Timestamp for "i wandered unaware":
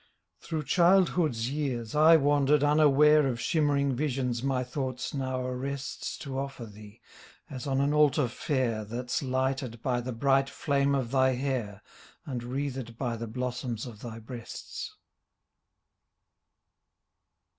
1.93-3.27